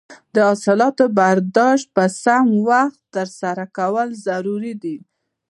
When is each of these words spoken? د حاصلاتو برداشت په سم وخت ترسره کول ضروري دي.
د 0.33 0.35
حاصلاتو 0.49 1.03
برداشت 1.19 1.87
په 1.95 2.03
سم 2.23 2.45
وخت 2.69 2.99
ترسره 3.15 3.65
کول 3.77 4.09
ضروري 4.27 4.73
دي. 4.83 4.97